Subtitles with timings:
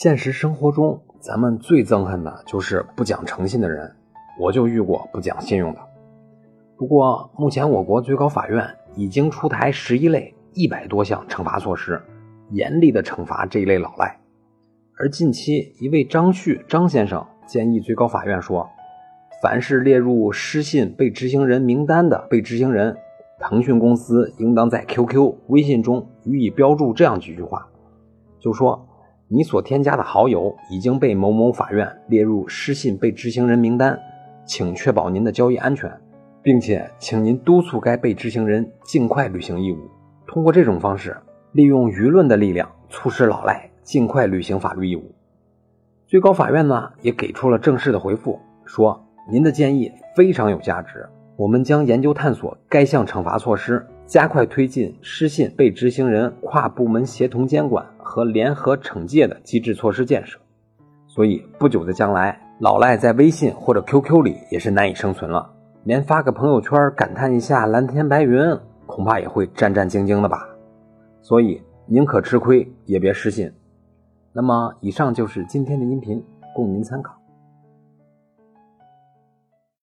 [0.00, 3.92] 现实生活中，咱们最憎恨的就是不讲诚信的人。
[4.38, 5.80] 我就遇过不讲信用的。
[6.76, 8.64] 不过，目前我国最高法院
[8.94, 12.00] 已经出台十一类一百多项惩罚措施，
[12.50, 14.20] 严厉的惩罚这一类老赖。
[14.96, 18.70] 而近期，一位张旭张先生建议最高法院说，
[19.42, 22.96] 凡是列入失信被执行人名单的被执行人，
[23.40, 27.66] 腾讯公司应当在 QQ、微信中予以标注这样几句话，
[28.38, 28.84] 就说。
[29.30, 33.98] 你所添加的好友已经被某某法院列入失信被执行人名单，
[34.46, 35.92] 请确保您的交易安全，
[36.42, 39.90] 并且请您督促该被执行人尽快履行义务。
[40.26, 41.14] 通过这种方式，
[41.52, 45.14] 利用舆论的力量，促使老赖尽快履行法律义务。
[46.06, 48.98] 最高法院呢也给出了正式的回复，说
[49.30, 53.86] 您的建议非常有价值，我们将研究探索该项惩罚措施。
[54.06, 60.38] 加快推进失信被执行人跨部门协同监管和联合惩戒的机制措施建设，
[61.06, 65.52] 所以不久的将来，老赖在微信或者 QQ 里也是难以生存了，
[65.84, 68.40] 连发个朋友圈感叹一下蓝天白云，
[68.86, 70.48] 恐怕也会战战兢兢的吧。
[71.20, 73.52] 所以宁可吃亏也别失信。
[74.32, 77.17] 那么，以上就是今天的音频，供您参考。